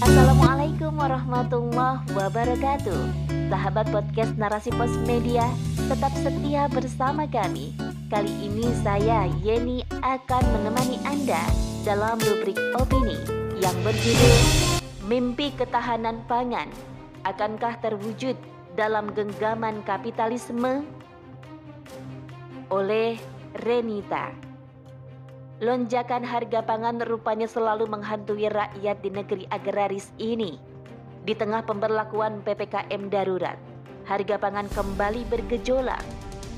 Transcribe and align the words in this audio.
Assalamualaikum 0.00 0.96
warahmatullahi 0.96 2.00
wabarakatuh. 2.16 3.28
Sahabat 3.52 3.92
podcast 3.92 4.32
Narasi 4.40 4.72
Pos 4.72 4.88
Media 5.04 5.44
Tetap 5.76 6.08
setia 6.16 6.64
bersama 6.72 7.28
kami. 7.28 7.76
Kali 8.08 8.32
ini 8.40 8.72
saya 8.80 9.28
Yeni 9.44 9.84
akan 10.00 10.44
menemani 10.56 10.96
Anda 11.04 11.44
Dalam 11.84 12.16
rubrik 12.24 12.56
opini 12.80 13.20
Yang 13.60 13.76
berjudul 13.84 14.36
Mimpi 15.12 15.52
Ketahanan 15.60 16.24
Pangan. 16.24 16.72
Akankah 17.28 17.76
terwujud 17.84 18.40
dalam 18.72 19.12
genggaman 19.12 19.84
kapitalisme? 19.84 20.88
Oleh 22.72 23.20
Renita 23.60 24.51
Lonjakan 25.62 26.26
harga 26.26 26.58
pangan 26.66 26.98
rupanya 27.06 27.46
selalu 27.46 27.86
menghantui 27.86 28.50
rakyat 28.50 28.98
di 28.98 29.14
negeri 29.14 29.44
agraris 29.46 30.10
ini. 30.18 30.58
Di 31.22 31.38
tengah 31.38 31.62
pemberlakuan 31.62 32.42
PPKM 32.42 33.06
darurat, 33.06 33.54
harga 34.02 34.42
pangan 34.42 34.66
kembali 34.74 35.22
bergejolak. 35.30 36.02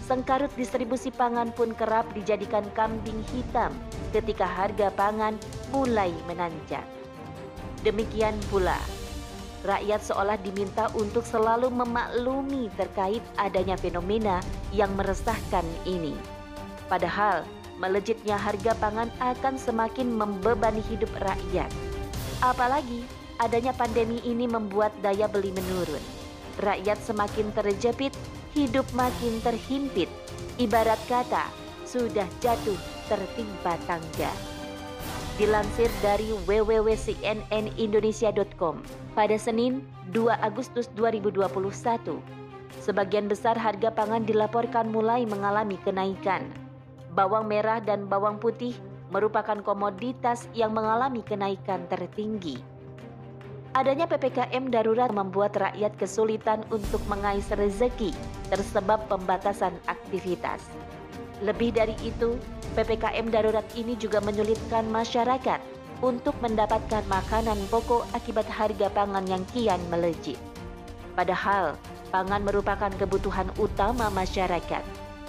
Sengkarut 0.08 0.48
distribusi 0.56 1.12
pangan 1.12 1.52
pun 1.52 1.76
kerap 1.76 2.08
dijadikan 2.16 2.64
kambing 2.72 3.20
hitam 3.28 3.76
ketika 4.16 4.48
harga 4.48 4.88
pangan 4.96 5.36
mulai 5.68 6.08
menanjak. 6.24 6.88
Demikian 7.84 8.40
pula, 8.48 8.80
rakyat 9.68 10.00
seolah 10.00 10.40
diminta 10.40 10.88
untuk 10.96 11.28
selalu 11.28 11.68
memaklumi 11.68 12.72
terkait 12.80 13.20
adanya 13.36 13.76
fenomena 13.76 14.40
yang 14.72 14.96
meresahkan 14.96 15.68
ini. 15.84 16.16
Padahal, 16.88 17.44
melejitnya 17.78 18.34
harga 18.38 18.74
pangan 18.78 19.10
akan 19.18 19.58
semakin 19.58 20.14
membebani 20.14 20.78
hidup 20.86 21.10
rakyat. 21.18 21.66
Apalagi 22.42 23.04
adanya 23.42 23.74
pandemi 23.74 24.22
ini 24.22 24.46
membuat 24.46 24.94
daya 25.02 25.26
beli 25.26 25.50
menurun. 25.50 25.98
Rakyat 26.62 27.02
semakin 27.02 27.50
terjepit, 27.50 28.14
hidup 28.54 28.86
makin 28.94 29.42
terhimpit. 29.42 30.06
Ibarat 30.54 31.02
kata, 31.10 31.50
sudah 31.82 32.30
jatuh 32.38 32.78
tertimpa 33.10 33.74
tangga. 33.90 34.30
Dilansir 35.34 35.90
dari 35.98 36.30
www.cnnindonesia.com 36.46 38.86
pada 39.18 39.34
Senin 39.34 39.82
2 40.14 40.30
Agustus 40.30 40.86
2021, 40.94 42.22
sebagian 42.78 43.26
besar 43.26 43.58
harga 43.58 43.90
pangan 43.90 44.22
dilaporkan 44.22 44.94
mulai 44.94 45.26
mengalami 45.26 45.74
kenaikan 45.82 46.46
bawang 47.14 47.46
merah 47.46 47.78
dan 47.78 48.10
bawang 48.10 48.42
putih 48.42 48.74
merupakan 49.14 49.62
komoditas 49.62 50.50
yang 50.52 50.74
mengalami 50.74 51.22
kenaikan 51.22 51.86
tertinggi. 51.86 52.58
Adanya 53.74 54.06
PPKM 54.06 54.70
darurat 54.70 55.10
membuat 55.10 55.58
rakyat 55.58 55.98
kesulitan 55.98 56.62
untuk 56.70 57.02
mengais 57.10 57.46
rezeki 57.50 58.14
tersebab 58.50 59.02
pembatasan 59.10 59.74
aktivitas. 59.90 60.62
Lebih 61.42 61.74
dari 61.74 61.94
itu, 62.06 62.38
PPKM 62.78 63.30
darurat 63.34 63.66
ini 63.74 63.98
juga 63.98 64.22
menyulitkan 64.22 64.86
masyarakat 64.90 65.58
untuk 66.02 66.34
mendapatkan 66.38 67.02
makanan 67.10 67.58
pokok 67.70 68.06
akibat 68.14 68.46
harga 68.46 68.90
pangan 68.94 69.26
yang 69.26 69.42
kian 69.50 69.82
melejit. 69.90 70.38
Padahal, 71.18 71.74
pangan 72.14 72.46
merupakan 72.46 72.90
kebutuhan 72.94 73.50
utama 73.58 74.06
masyarakat. 74.14 74.82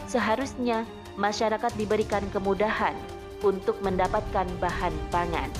Seharusnya 0.05 0.85
masyarakat 1.15 1.71
diberikan 1.79 2.23
kemudahan 2.31 2.95
untuk 3.43 3.79
mendapatkan 3.83 4.47
bahan 4.59 4.95
pangan. 5.11 5.51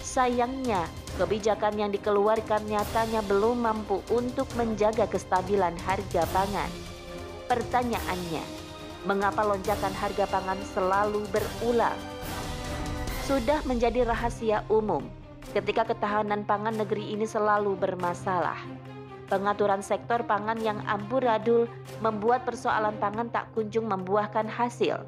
Sayangnya, 0.00 0.88
kebijakan 1.20 1.76
yang 1.76 1.90
dikeluarkan 1.92 2.64
nyatanya 2.64 3.20
belum 3.24 3.68
mampu 3.68 4.00
untuk 4.08 4.48
menjaga 4.56 5.04
kestabilan 5.04 5.76
harga 5.84 6.24
pangan. 6.32 6.70
Pertanyaannya, 7.46 8.44
mengapa 9.04 9.44
lonjakan 9.44 9.92
harga 9.92 10.24
pangan 10.26 10.60
selalu 10.72 11.28
berulang? 11.28 11.98
Sudah 13.28 13.60
menjadi 13.66 14.06
rahasia 14.06 14.62
umum 14.70 15.04
ketika 15.52 15.88
ketahanan 15.88 16.44
pangan 16.44 16.76
negeri 16.76 17.16
ini 17.16 17.24
selalu 17.24 17.76
bermasalah. 17.80 18.60
Pengaturan 19.26 19.82
sektor 19.82 20.22
pangan 20.22 20.54
yang 20.62 20.78
amburadul 20.86 21.66
membuat 21.98 22.46
persoalan 22.46 22.94
pangan 23.02 23.26
tak 23.26 23.50
kunjung 23.58 23.90
membuahkan 23.90 24.46
hasil. 24.46 25.02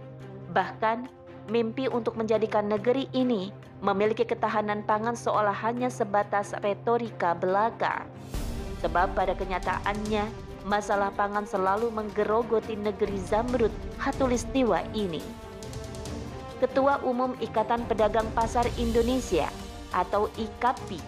Bahkan, 0.51 1.07
mimpi 1.55 1.87
untuk 1.87 2.19
menjadikan 2.19 2.67
negeri 2.67 3.07
ini 3.15 3.55
memiliki 3.79 4.27
ketahanan 4.27 4.83
pangan 4.83 5.15
seolah 5.15 5.55
hanya 5.63 5.87
sebatas 5.87 6.51
retorika 6.67 7.31
belaka. 7.39 8.11
Sebab 8.83 9.15
pada 9.15 9.39
kenyataannya, 9.39 10.27
masalah 10.67 11.15
pangan 11.15 11.47
selalu 11.47 11.95
menggerogoti 11.95 12.75
negeri 12.75 13.23
zamrud 13.23 13.71
hatulistiwa 14.03 14.83
ini. 14.99 15.23
Ketua 16.59 17.07
Umum 17.07 17.39
Ikatan 17.39 17.87
Pedagang 17.87 18.27
Pasar 18.35 18.67
Indonesia 18.83 19.47
atau 19.95 20.27
IKAPI, 20.35 20.99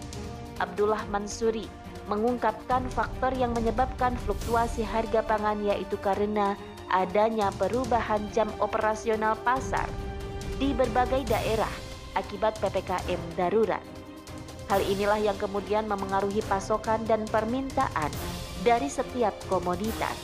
Abdullah 0.63 1.03
Mansuri 1.11 1.81
mengungkapkan 2.09 2.87
faktor 2.93 3.33
yang 3.37 3.53
menyebabkan 3.53 4.17
fluktuasi 4.25 4.81
harga 4.81 5.21
pangan 5.25 5.61
yaitu 5.61 5.99
karena 6.01 6.57
adanya 6.91 7.53
perubahan 7.55 8.21
jam 8.35 8.51
operasional 8.59 9.37
pasar 9.41 9.87
di 10.59 10.75
berbagai 10.75 11.25
daerah 11.25 11.71
akibat 12.13 12.59
PPKM 12.59 13.21
darurat. 13.39 13.83
Hal 14.67 14.79
inilah 14.87 15.19
yang 15.19 15.35
kemudian 15.35 15.83
memengaruhi 15.87 16.39
pasokan 16.47 17.03
dan 17.03 17.27
permintaan 17.27 18.11
dari 18.63 18.87
setiap 18.87 19.35
komoditas. 19.51 20.15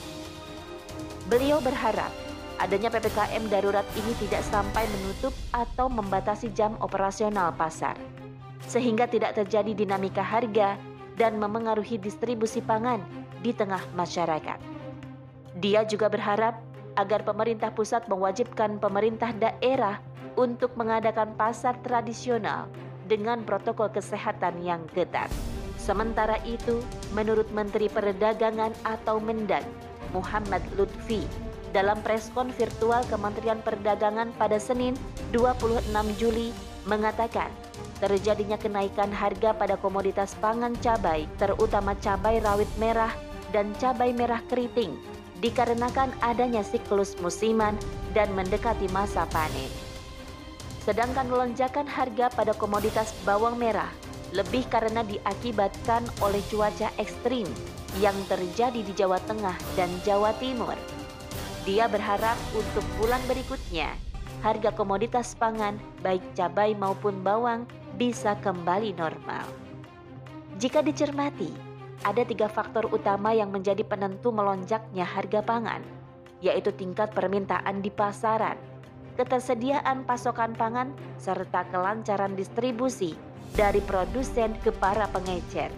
Beliau 1.27 1.59
berharap 1.59 2.11
adanya 2.57 2.87
PPKM 2.87 3.51
darurat 3.51 3.83
ini 3.99 4.13
tidak 4.23 4.41
sampai 4.47 4.87
menutup 4.87 5.35
atau 5.51 5.91
membatasi 5.91 6.55
jam 6.55 6.79
operasional 6.79 7.51
pasar, 7.53 7.99
sehingga 8.65 9.05
tidak 9.05 9.35
terjadi 9.35 9.75
dinamika 9.75 10.23
harga 10.23 10.79
dan 11.17 11.41
memengaruhi 11.41 11.97
distribusi 11.97 12.61
pangan 12.61 13.01
di 13.41 13.51
tengah 13.51 13.81
masyarakat. 13.97 14.61
Dia 15.57 15.81
juga 15.83 16.07
berharap 16.07 16.61
agar 16.97 17.25
pemerintah 17.25 17.73
pusat 17.73 18.05
mewajibkan 18.05 18.77
pemerintah 18.77 19.33
daerah 19.33 20.01
untuk 20.37 20.77
mengadakan 20.77 21.33
pasar 21.33 21.77
tradisional 21.81 22.69
dengan 23.09 23.41
protokol 23.41 23.89
kesehatan 23.89 24.61
yang 24.61 24.85
ketat. 24.93 25.29
Sementara 25.77 26.37
itu, 26.45 26.81
menurut 27.13 27.49
Menteri 27.53 27.89
Perdagangan 27.89 28.73
atau 28.85 29.17
Mendag 29.17 29.65
Muhammad 30.11 30.61
Lutfi 30.77 31.25
dalam 31.71 31.99
preskon 32.01 32.49
virtual 32.53 33.05
Kementerian 33.07 33.61
Perdagangan 33.61 34.33
pada 34.35 34.57
Senin 34.57 34.97
26 35.31 35.87
Juli 36.17 36.51
mengatakan 36.87 37.51
terjadinya 37.97 38.57
kenaikan 38.57 39.09
harga 39.09 39.53
pada 39.57 39.75
komoditas 39.77 40.37
pangan 40.37 40.77
cabai, 40.81 41.25
terutama 41.41 41.97
cabai 41.97 42.37
rawit 42.41 42.69
merah 42.77 43.11
dan 43.49 43.73
cabai 43.81 44.13
merah 44.13 44.41
keriting, 44.49 44.93
dikarenakan 45.41 46.13
adanya 46.21 46.61
siklus 46.61 47.17
musiman 47.21 47.73
dan 48.13 48.29
mendekati 48.37 48.85
masa 48.93 49.25
panen. 49.33 49.69
Sedangkan 50.85 51.27
lonjakan 51.27 51.83
harga 51.83 52.31
pada 52.31 52.55
komoditas 52.55 53.11
bawang 53.27 53.59
merah 53.59 53.91
lebih 54.35 54.67
karena 54.67 55.03
diakibatkan 55.07 56.03
oleh 56.19 56.43
cuaca 56.51 56.91
ekstrim 56.99 57.47
yang 58.03 58.15
terjadi 58.27 58.83
di 58.83 58.93
Jawa 58.95 59.19
Tengah 59.23 59.55
dan 59.79 59.87
Jawa 60.03 60.35
Timur. 60.35 60.75
Dia 61.63 61.87
berharap 61.91 62.35
untuk 62.55 62.83
bulan 62.99 63.19
berikutnya 63.27 63.91
harga 64.45 64.69
komoditas 64.75 65.33
pangan 65.35 65.81
baik 66.05 66.21
cabai 66.37 66.77
maupun 66.77 67.19
bawang 67.25 67.65
bisa 67.97 68.37
kembali 68.45 68.93
normal. 68.93 69.49
Jika 70.61 70.85
dicermati, 70.85 71.49
ada 72.05 72.21
tiga 72.21 72.45
faktor 72.45 72.85
utama 72.93 73.33
yang 73.33 73.49
menjadi 73.49 73.81
penentu 73.81 74.29
melonjaknya 74.29 75.01
harga 75.01 75.41
pangan, 75.41 75.81
yaitu 76.45 76.69
tingkat 76.77 77.09
permintaan 77.09 77.81
di 77.81 77.89
pasaran, 77.89 78.57
ketersediaan 79.17 80.05
pasokan 80.05 80.53
pangan, 80.53 80.93
serta 81.17 81.65
kelancaran 81.73 82.37
distribusi 82.37 83.17
dari 83.57 83.81
produsen 83.81 84.53
ke 84.61 84.69
para 84.69 85.09
pengecer. 85.09 85.73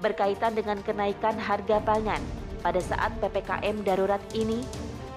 Berkaitan 0.00 0.56
dengan 0.56 0.80
kenaikan 0.80 1.36
harga 1.36 1.76
pangan, 1.84 2.24
pada 2.64 2.80
saat 2.80 3.12
PPKM 3.20 3.84
darurat 3.84 4.20
ini, 4.32 4.64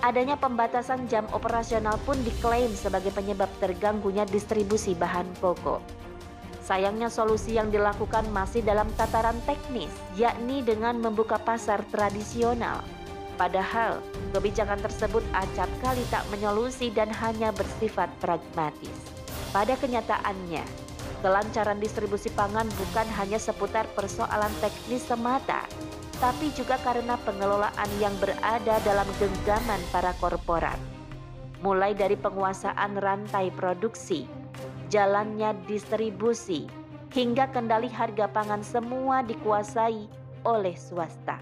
adanya 0.04 0.36
pembatasan 0.36 1.08
jam 1.08 1.24
operasional 1.32 1.96
pun 2.04 2.20
diklaim 2.28 2.72
sebagai 2.76 3.16
penyebab 3.16 3.48
terganggunya 3.64 4.28
distribusi 4.28 4.92
bahan 4.92 5.28
pokok. 5.40 6.07
Sayangnya 6.68 7.08
solusi 7.08 7.56
yang 7.56 7.72
dilakukan 7.72 8.28
masih 8.36 8.60
dalam 8.60 8.92
tataran 9.00 9.40
teknis, 9.48 9.88
yakni 10.20 10.60
dengan 10.60 11.00
membuka 11.00 11.40
pasar 11.40 11.80
tradisional. 11.88 12.84
Padahal 13.40 14.04
kebijakan 14.36 14.84
tersebut 14.84 15.24
acap 15.32 15.72
kali 15.80 16.04
tak 16.12 16.28
menyolusi 16.28 16.92
dan 16.92 17.08
hanya 17.24 17.56
bersifat 17.56 18.12
pragmatis. 18.20 19.00
Pada 19.56 19.80
kenyataannya, 19.80 20.88
Kelancaran 21.18 21.82
distribusi 21.82 22.30
pangan 22.30 22.70
bukan 22.78 23.08
hanya 23.18 23.42
seputar 23.42 23.90
persoalan 23.98 24.54
teknis 24.62 25.02
semata, 25.02 25.66
tapi 26.22 26.54
juga 26.54 26.78
karena 26.86 27.18
pengelolaan 27.26 27.90
yang 27.98 28.14
berada 28.22 28.78
dalam 28.86 29.10
genggaman 29.18 29.82
para 29.90 30.14
korporat. 30.22 30.78
Mulai 31.66 31.98
dari 31.98 32.14
penguasaan 32.14 33.02
rantai 33.02 33.50
produksi, 33.50 34.30
jalannya 34.88 35.56
distribusi, 35.68 36.68
hingga 37.12 37.48
kendali 37.52 37.88
harga 37.88 38.28
pangan 38.28 38.64
semua 38.64 39.24
dikuasai 39.24 40.08
oleh 40.44 40.76
swasta. 40.76 41.40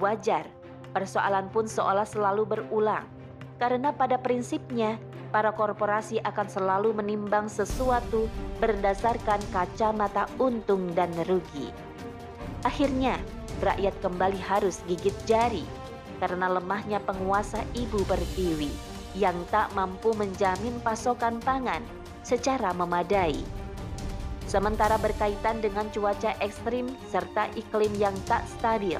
Wajar, 0.00 0.48
persoalan 0.96 1.52
pun 1.52 1.68
seolah 1.68 2.08
selalu 2.08 2.48
berulang, 2.48 3.04
karena 3.60 3.92
pada 3.92 4.16
prinsipnya 4.16 4.96
para 5.30 5.54
korporasi 5.54 6.18
akan 6.26 6.48
selalu 6.50 6.90
menimbang 6.96 7.46
sesuatu 7.46 8.26
berdasarkan 8.58 9.38
kacamata 9.54 10.26
untung 10.42 10.90
dan 10.96 11.12
rugi. 11.28 11.70
Akhirnya, 12.66 13.16
rakyat 13.62 13.94
kembali 14.00 14.40
harus 14.40 14.82
gigit 14.88 15.14
jari 15.28 15.64
karena 16.20 16.52
lemahnya 16.52 17.00
penguasa 17.00 17.64
ibu 17.72 18.04
pertiwi 18.04 18.68
yang 19.16 19.36
tak 19.48 19.72
mampu 19.72 20.12
menjamin 20.12 20.76
pasokan 20.84 21.40
pangan 21.40 21.80
secara 22.22 22.74
memadai. 22.74 23.38
Sementara 24.50 24.98
berkaitan 24.98 25.62
dengan 25.62 25.86
cuaca 25.94 26.34
ekstrim 26.42 26.90
serta 27.06 27.46
iklim 27.54 27.94
yang 27.94 28.16
tak 28.26 28.42
stabil, 28.58 28.98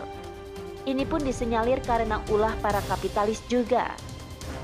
ini 0.87 1.02
pun 1.05 1.20
disenyalir 1.20 1.82
karena 1.82 2.22
ulah 2.31 2.55
para 2.62 2.78
kapitalis 2.87 3.43
juga 3.50 3.93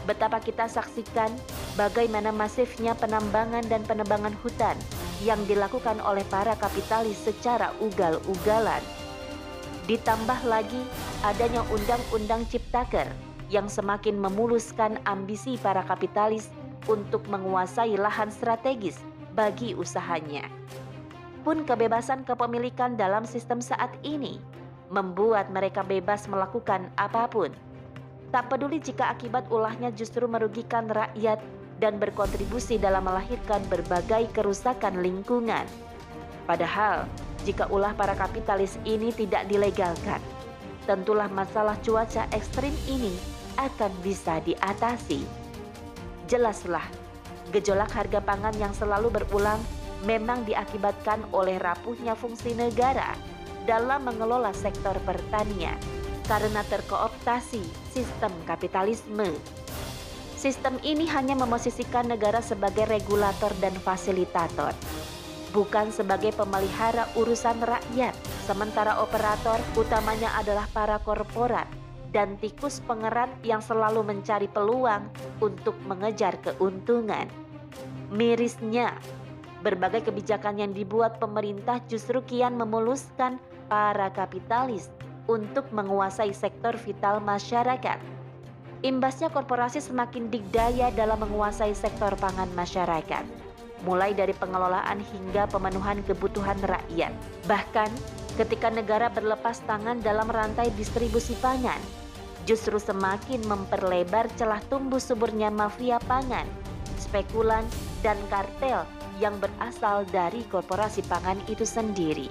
betapa 0.06 0.38
kita 0.38 0.70
saksikan 0.70 1.28
bagaimana 1.74 2.30
masifnya 2.30 2.94
penambangan 2.94 3.66
dan 3.66 3.82
penebangan 3.84 4.32
hutan 4.40 4.78
yang 5.20 5.42
dilakukan 5.50 5.98
oleh 6.06 6.22
para 6.30 6.54
kapitalis 6.54 7.18
secara 7.18 7.74
ugal-ugalan. 7.82 8.80
Ditambah 9.90 10.46
lagi 10.46 10.82
adanya 11.26 11.66
undang-undang 11.74 12.46
ciptaker 12.46 13.10
yang 13.50 13.66
semakin 13.66 14.18
memuluskan 14.18 14.98
ambisi 15.06 15.58
para 15.58 15.82
kapitalis 15.86 16.50
untuk 16.86 17.26
menguasai 17.26 17.98
lahan 17.98 18.30
strategis 18.30 18.98
bagi 19.34 19.76
usahanya. 19.76 20.46
Pun 21.46 21.62
kebebasan 21.62 22.26
kepemilikan 22.26 22.98
dalam 22.98 23.22
sistem 23.22 23.62
saat 23.62 23.94
ini 24.02 24.42
membuat 24.90 25.50
mereka 25.50 25.82
bebas 25.86 26.26
melakukan 26.26 26.90
apa 26.98 27.26
pun 27.30 27.50
Tak 28.34 28.50
peduli 28.50 28.82
jika 28.82 29.14
akibat 29.14 29.46
ulahnya 29.54 29.94
justru 29.94 30.26
merugikan 30.26 30.90
rakyat 30.90 31.38
dan 31.78 32.00
berkontribusi 32.00 32.80
dalam 32.80 33.06
melahirkan 33.06 33.62
berbagai 33.70 34.32
kerusakan 34.34 34.98
lingkungan. 35.04 35.64
Padahal, 36.48 37.06
jika 37.46 37.70
ulah 37.70 37.94
para 37.94 38.18
kapitalis 38.18 38.80
ini 38.82 39.14
tidak 39.14 39.46
dilegalkan, 39.46 40.18
tentulah 40.88 41.30
masalah 41.30 41.78
cuaca 41.80 42.26
ekstrim 42.34 42.74
ini 42.90 43.14
akan 43.60 43.92
bisa 44.02 44.42
diatasi. 44.42 45.45
Jelaslah, 46.26 46.82
gejolak 47.54 47.94
harga 47.94 48.18
pangan 48.18 48.50
yang 48.58 48.74
selalu 48.74 49.14
berulang 49.14 49.62
memang 50.02 50.42
diakibatkan 50.42 51.22
oleh 51.30 51.54
rapuhnya 51.62 52.18
fungsi 52.18 52.50
negara 52.58 53.14
dalam 53.62 54.02
mengelola 54.02 54.50
sektor 54.50 54.98
pertanian 55.06 55.78
karena 56.26 56.66
terkooptasi 56.66 57.62
sistem 57.94 58.34
kapitalisme. 58.42 59.38
Sistem 60.34 60.82
ini 60.82 61.06
hanya 61.06 61.38
memosisikan 61.38 62.10
negara 62.10 62.42
sebagai 62.42 62.90
regulator 62.90 63.54
dan 63.62 63.78
fasilitator, 63.78 64.74
bukan 65.54 65.94
sebagai 65.94 66.34
pemelihara 66.34 67.06
urusan 67.14 67.62
rakyat, 67.62 68.18
sementara 68.50 68.98
operator 68.98 69.62
utamanya 69.78 70.34
adalah 70.34 70.66
para 70.74 70.98
korporat 70.98 71.85
dan 72.14 72.38
tikus 72.38 72.82
pengerat 72.84 73.30
yang 73.42 73.62
selalu 73.62 74.02
mencari 74.02 74.46
peluang 74.50 75.08
untuk 75.42 75.74
mengejar 75.86 76.38
keuntungan. 76.42 77.26
Mirisnya, 78.10 78.94
berbagai 79.66 80.06
kebijakan 80.06 80.62
yang 80.62 80.70
dibuat 80.70 81.18
pemerintah 81.18 81.82
justru 81.90 82.22
kian 82.22 82.54
memuluskan 82.54 83.42
para 83.66 84.12
kapitalis 84.14 84.92
untuk 85.26 85.66
menguasai 85.74 86.30
sektor 86.30 86.78
vital 86.78 87.18
masyarakat. 87.18 87.98
Imbasnya 88.86 89.32
korporasi 89.32 89.82
semakin 89.82 90.30
dikdaya 90.30 90.94
dalam 90.94 91.18
menguasai 91.18 91.74
sektor 91.74 92.14
pangan 92.20 92.46
masyarakat, 92.54 93.24
mulai 93.84 94.16
dari 94.16 94.32
pengelolaan 94.32 95.02
hingga 95.12 95.44
pemenuhan 95.50 96.00
kebutuhan 96.06 96.56
rakyat. 96.64 97.12
Bahkan 97.44 97.90
ketika 98.40 98.72
negara 98.72 99.12
berlepas 99.12 99.60
tangan 99.68 100.00
dalam 100.00 100.30
rantai 100.30 100.72
distribusi 100.78 101.36
pangan, 101.42 101.78
justru 102.46 102.78
semakin 102.78 103.42
memperlebar 103.44 104.30
celah 104.38 104.62
tumbuh 104.70 105.02
suburnya 105.02 105.50
mafia 105.50 105.98
pangan, 106.06 106.46
spekulan, 106.96 107.66
dan 108.00 108.16
kartel 108.30 108.86
yang 109.18 109.36
berasal 109.40 110.06
dari 110.08 110.44
korporasi 110.46 111.02
pangan 111.04 111.36
itu 111.50 111.64
sendiri. 111.66 112.28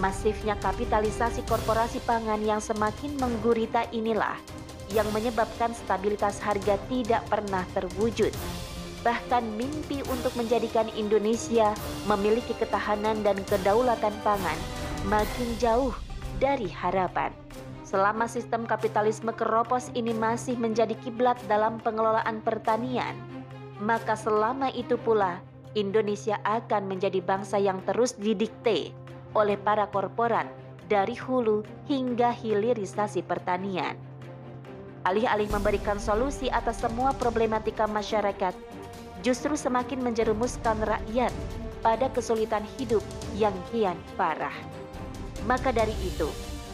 Masifnya 0.00 0.56
kapitalisasi 0.60 1.44
korporasi 1.44 2.00
pangan 2.04 2.40
yang 2.40 2.60
semakin 2.60 3.16
menggurita 3.20 3.84
inilah 3.92 4.36
yang 4.94 5.08
menyebabkan 5.10 5.74
stabilitas 5.74 6.38
harga 6.38 6.78
tidak 6.86 7.26
pernah 7.26 7.66
terwujud. 7.74 8.30
Bahkan 9.06 9.54
mimpi 9.54 10.02
untuk 10.10 10.34
menjadikan 10.34 10.90
Indonesia 10.98 11.70
memiliki 12.10 12.58
ketahanan 12.58 13.22
dan 13.22 13.38
kedaulatan 13.46 14.10
pangan 14.26 14.58
makin 15.06 15.46
jauh 15.62 15.94
dari 16.42 16.66
harapan. 16.66 17.30
Selama 17.86 18.26
sistem 18.26 18.66
kapitalisme 18.66 19.30
keropos 19.30 19.94
ini 19.94 20.10
masih 20.10 20.58
menjadi 20.58 20.98
kiblat 21.06 21.38
dalam 21.46 21.78
pengelolaan 21.78 22.42
pertanian, 22.42 23.14
maka 23.78 24.18
selama 24.18 24.74
itu 24.74 24.98
pula 24.98 25.38
Indonesia 25.78 26.42
akan 26.42 26.90
menjadi 26.90 27.22
bangsa 27.22 27.62
yang 27.62 27.78
terus 27.86 28.18
didikte 28.18 28.90
oleh 29.38 29.54
para 29.54 29.86
korporat 29.86 30.50
dari 30.90 31.14
hulu 31.14 31.62
hingga 31.86 32.34
hilirisasi 32.34 33.22
pertanian. 33.22 33.94
Alih-alih 35.06 35.46
memberikan 35.54 36.02
solusi 36.02 36.50
atas 36.50 36.82
semua 36.82 37.14
problematika 37.14 37.86
masyarakat, 37.86 38.50
justru 39.22 39.54
semakin 39.54 40.02
menjerumuskan 40.02 40.82
rakyat 40.82 41.30
pada 41.78 42.10
kesulitan 42.10 42.66
hidup 42.74 43.06
yang 43.38 43.54
kian 43.70 43.94
parah. 44.18 44.54
Maka 45.46 45.70
dari 45.70 45.94
itu, 46.02 46.26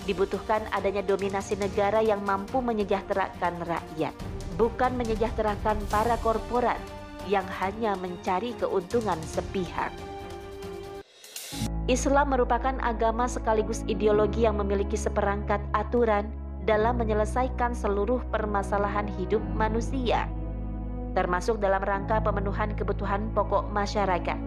dibutuhkan 0.09 0.64
adanya 0.73 1.04
dominasi 1.04 1.61
negara 1.61 2.00
yang 2.00 2.25
mampu 2.25 2.64
menyejahterakan 2.64 3.68
rakyat, 3.68 4.16
bukan 4.56 4.97
menyejahterakan 4.97 5.76
para 5.92 6.16
korporat 6.25 6.80
yang 7.28 7.45
hanya 7.61 7.92
mencari 8.00 8.56
keuntungan 8.56 9.21
sepihak. 9.28 9.92
Islam 11.85 12.33
merupakan 12.33 12.80
agama 12.80 13.28
sekaligus 13.28 13.85
ideologi 13.85 14.49
yang 14.49 14.56
memiliki 14.56 14.97
seperangkat 14.97 15.61
aturan 15.76 16.33
dalam 16.62 16.99
menyelesaikan 16.99 17.75
seluruh 17.75 18.23
permasalahan 18.31 19.11
hidup 19.19 19.42
manusia, 19.54 20.31
termasuk 21.12 21.59
dalam 21.59 21.83
rangka 21.83 22.23
pemenuhan 22.23 22.73
kebutuhan 22.78 23.31
pokok 23.35 23.66
masyarakat. 23.75 24.38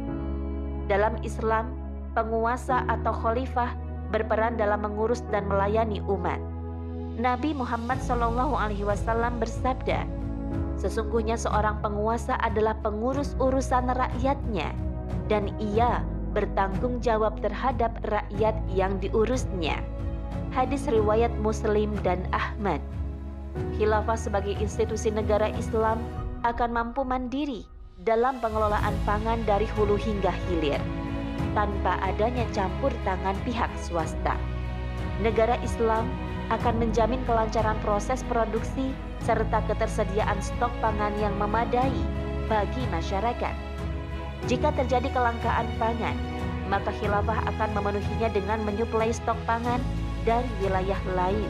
Dalam 0.87 1.19
Islam, 1.25 1.75
penguasa 2.15 2.87
atau 2.87 3.11
khalifah 3.11 3.75
berperan 4.13 4.55
dalam 4.55 4.85
mengurus 4.85 5.25
dan 5.33 5.49
melayani 5.49 5.99
umat. 6.07 6.39
Nabi 7.15 7.55
Muhammad 7.55 7.99
SAW 8.03 9.39
bersabda, 9.39 10.07
"Sesungguhnya 10.79 11.35
seorang 11.39 11.79
penguasa 11.79 12.35
adalah 12.39 12.75
pengurus 12.83 13.35
urusan 13.39 13.91
rakyatnya, 13.91 14.71
dan 15.27 15.51
ia 15.59 16.03
bertanggung 16.35 16.99
jawab 16.99 17.39
terhadap 17.39 17.95
rakyat 18.11 18.55
yang 18.75 18.99
diurusnya. 18.99 19.79
Hadis 20.55 20.87
riwayat 20.87 21.31
Muslim 21.43 21.91
dan 22.01 22.23
Ahmad. 22.31 22.79
Khilafah 23.75 24.19
sebagai 24.19 24.55
institusi 24.59 25.11
negara 25.11 25.51
Islam 25.55 25.99
akan 26.43 26.69
mampu 26.71 27.03
mandiri 27.03 27.63
dalam 28.03 28.39
pengelolaan 28.43 28.95
pangan 29.07 29.43
dari 29.47 29.67
hulu 29.75 29.95
hingga 29.95 30.31
hilir 30.47 30.79
tanpa 31.55 31.95
adanya 32.03 32.43
campur 32.51 32.91
tangan 33.07 33.35
pihak 33.47 33.71
swasta. 33.79 34.35
Negara 35.23 35.55
Islam 35.63 36.07
akan 36.51 36.83
menjamin 36.83 37.23
kelancaran 37.23 37.79
proses 37.79 38.21
produksi 38.27 38.91
serta 39.23 39.63
ketersediaan 39.71 40.37
stok 40.43 40.71
pangan 40.83 41.15
yang 41.17 41.33
memadai 41.39 41.95
bagi 42.51 42.83
masyarakat 42.91 43.65
jika 44.45 44.69
terjadi 44.77 45.09
kelangkaan 45.09 45.65
pangan, 45.81 46.13
maka 46.69 46.93
khilafah 47.01 47.49
akan 47.49 47.69
memenuhinya 47.73 48.29
dengan 48.29 48.61
menyuplai 48.61 49.09
stok 49.09 49.37
pangan 49.49 49.81
dari 50.25 50.49
wilayah 50.59 50.97
lain. 51.13 51.47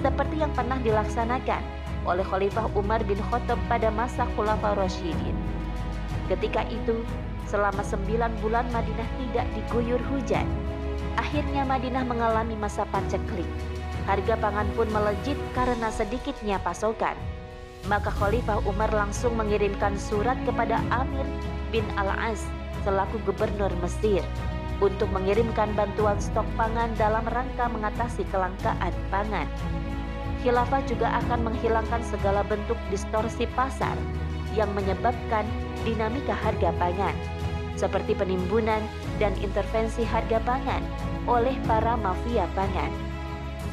Seperti 0.00 0.40
yang 0.40 0.54
pernah 0.54 0.78
dilaksanakan 0.80 1.60
oleh 2.08 2.24
Khalifah 2.24 2.72
Umar 2.72 3.04
bin 3.04 3.18
Khattab 3.28 3.60
pada 3.68 3.92
masa 3.92 4.24
Khulafa 4.32 4.72
Rasyidin. 4.78 5.36
Ketika 6.30 6.64
itu, 6.70 7.02
selama 7.50 7.82
sembilan 7.82 8.30
bulan 8.40 8.70
Madinah 8.70 9.08
tidak 9.18 9.46
diguyur 9.58 10.00
hujan. 10.14 10.46
Akhirnya 11.18 11.66
Madinah 11.66 12.06
mengalami 12.06 12.54
masa 12.54 12.86
paceklik. 12.88 13.46
Harga 14.06 14.38
pangan 14.38 14.70
pun 14.78 14.88
melejit 14.94 15.36
karena 15.52 15.90
sedikitnya 15.92 16.62
pasokan. 16.62 17.18
Maka 17.90 18.08
Khalifah 18.14 18.62
Umar 18.64 18.88
langsung 18.94 19.34
mengirimkan 19.34 19.98
surat 19.98 20.38
kepada 20.46 20.80
Amir 20.94 21.26
bin 21.74 21.84
Al-As 21.98 22.46
selaku 22.86 23.20
gubernur 23.28 23.72
Mesir 23.84 24.24
untuk 24.80 25.12
mengirimkan 25.12 25.76
bantuan 25.76 26.16
stok 26.16 26.48
pangan 26.56 26.90
dalam 26.96 27.24
rangka 27.28 27.68
mengatasi 27.68 28.24
kelangkaan 28.32 28.92
pangan. 29.12 29.46
Khilafah 30.40 30.80
juga 30.88 31.20
akan 31.20 31.52
menghilangkan 31.52 32.00
segala 32.08 32.40
bentuk 32.48 32.80
distorsi 32.88 33.44
pasar 33.52 33.94
yang 34.56 34.72
menyebabkan 34.72 35.44
dinamika 35.84 36.32
harga 36.32 36.72
pangan, 36.80 37.12
seperti 37.76 38.16
penimbunan 38.16 38.80
dan 39.20 39.36
intervensi 39.44 40.00
harga 40.02 40.40
pangan 40.42 40.80
oleh 41.28 41.54
para 41.68 41.94
mafia 42.00 42.48
pangan. 42.56 42.90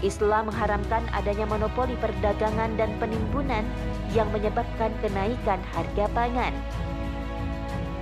Islam 0.05 0.53
mengharamkan 0.53 1.01
adanya 1.09 1.49
monopoli 1.49 1.97
perdagangan 1.97 2.77
dan 2.77 2.93
penimbunan 3.01 3.65
yang 4.13 4.29
menyebabkan 4.29 4.93
kenaikan 5.01 5.57
harga 5.73 6.05
pangan. 6.13 6.53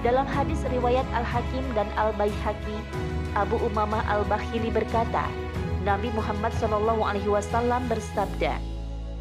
Dalam 0.05 0.29
hadis 0.29 0.61
riwayat 0.69 1.01
Al-Hakim 1.17 1.65
dan 1.73 1.89
Al-Baihaqi, 1.97 2.77
Abu 3.33 3.57
Umamah 3.57 4.05
Al-Bakhili 4.05 4.69
berkata, 4.69 5.25
Nabi 5.81 6.13
Muhammad 6.13 6.53
SAW 6.53 7.09
bersabda, 7.89 8.61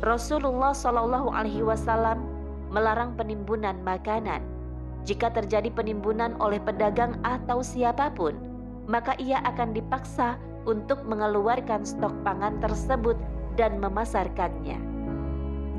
Rasulullah 0.05 0.77
SAW 0.77 2.21
melarang 2.69 3.17
penimbunan 3.17 3.81
makanan. 3.81 4.45
Jika 5.09 5.33
terjadi 5.33 5.73
penimbunan 5.73 6.37
oleh 6.37 6.61
pedagang 6.61 7.17
atau 7.25 7.65
siapa 7.65 8.13
pun, 8.13 8.37
maka 8.85 9.17
ia 9.17 9.41
akan 9.41 9.73
dipaksa 9.73 10.37
untuk 10.69 11.01
mengeluarkan 11.09 11.89
stok 11.89 12.13
pangan 12.29 12.61
tersebut 12.61 13.17
dan 13.57 13.81
memasarkannya. 13.81 14.77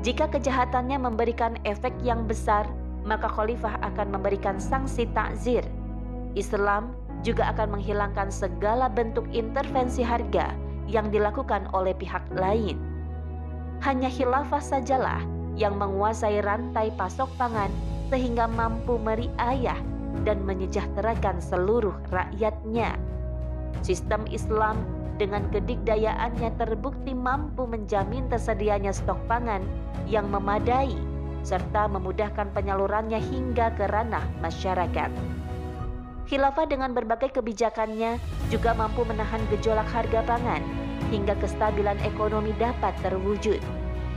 Jika 0.02 0.26
kejahatannya 0.34 0.98
memberikan 0.98 1.54
efek 1.62 1.94
yang 2.02 2.26
besar, 2.26 2.66
maka 3.06 3.30
khalifah 3.30 3.78
akan 3.86 4.18
memberikan 4.18 4.58
sanksi 4.58 5.06
takzir. 5.14 5.62
Islam 6.34 6.92
juga 7.22 7.48
akan 7.54 7.78
menghilangkan 7.78 8.28
segala 8.28 8.90
bentuk 8.90 9.24
intervensi 9.32 10.02
harga 10.02 10.52
yang 10.90 11.08
dilakukan 11.08 11.70
oleh 11.72 11.94
pihak 11.96 12.22
lain. 12.34 12.76
Hanya 13.80 14.10
khilafah 14.10 14.60
sajalah 14.60 15.22
yang 15.56 15.78
menguasai 15.78 16.44
rantai 16.44 16.92
pasok 16.98 17.30
pangan 17.40 17.70
sehingga 18.12 18.44
mampu 18.50 19.00
meriayah 19.00 19.78
dan 20.26 20.42
menyejahterakan 20.44 21.40
seluruh 21.40 21.94
rakyatnya. 22.12 22.98
Sistem 23.80 24.26
Islam 24.28 24.82
dengan 25.16 25.48
kedikdayaannya 25.48 26.52
terbukti 26.60 27.16
mampu 27.16 27.64
menjamin 27.64 28.28
tersedianya 28.28 28.92
stok 28.92 29.16
pangan 29.24 29.64
yang 30.04 30.28
memadai 30.28 31.15
serta 31.46 31.86
memudahkan 31.86 32.50
penyalurannya 32.50 33.22
hingga 33.22 33.70
ke 33.78 33.86
ranah 33.86 34.26
masyarakat. 34.42 35.14
Khilafah 36.26 36.66
dengan 36.66 36.90
berbagai 36.90 37.30
kebijakannya 37.38 38.18
juga 38.50 38.74
mampu 38.74 39.06
menahan 39.06 39.38
gejolak 39.54 39.86
harga 39.94 40.26
pangan 40.26 40.58
hingga 41.14 41.38
kestabilan 41.38 42.02
ekonomi 42.02 42.50
dapat 42.58 42.98
terwujud. 43.06 43.62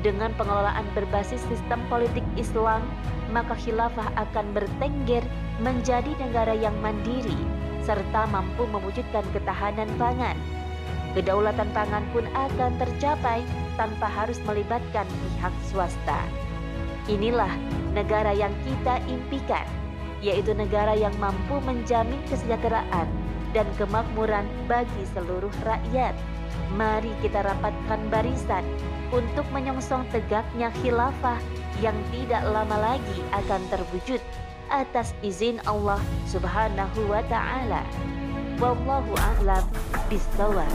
Dengan 0.01 0.33
pengelolaan 0.33 0.89
berbasis 0.97 1.43
sistem 1.45 1.85
politik 1.85 2.25
Islam, 2.33 2.81
maka 3.29 3.53
khilafah 3.53 4.09
akan 4.17 4.57
bertengger 4.57 5.21
menjadi 5.61 6.09
negara 6.17 6.57
yang 6.57 6.73
mandiri 6.81 7.37
serta 7.85 8.25
mampu 8.33 8.65
mewujudkan 8.73 9.21
ketahanan 9.29 9.89
pangan. 10.01 10.37
Kedaulatan 11.13 11.69
pangan 11.73 12.05
pun 12.13 12.25
akan 12.33 12.71
tercapai 12.77 13.41
tanpa 13.77 14.09
harus 14.09 14.37
melibatkan 14.45 15.05
pihak 15.05 15.53
swasta. 15.69 16.25
Inilah 17.09 17.49
negara 17.97 18.29
yang 18.37 18.53
kita 18.61 19.01
impikan 19.09 19.65
yaitu 20.19 20.51
negara 20.53 20.93
yang 20.93 21.15
mampu 21.17 21.57
menjamin 21.63 22.19
kesejahteraan 22.27 23.07
dan 23.55 23.65
kemakmuran 23.81 24.45
bagi 24.69 25.03
seluruh 25.15 25.51
rakyat. 25.65 26.13
Mari 26.77 27.09
kita 27.25 27.41
rapatkan 27.41 27.97
barisan 28.13 28.61
untuk 29.09 29.47
menyongsong 29.49 30.05
tegaknya 30.13 30.69
khilafah 30.83 31.41
yang 31.81 31.97
tidak 32.13 32.45
lama 32.45 32.93
lagi 32.93 33.17
akan 33.33 33.61
terwujud 33.73 34.21
atas 34.69 35.17
izin 35.25 35.57
Allah 35.65 35.97
Subhanahu 36.29 37.09
wa 37.09 37.25
taala. 37.25 37.81
Wallahu 38.61 39.17
a'lam 39.17 39.65
bishawab. 40.11 40.69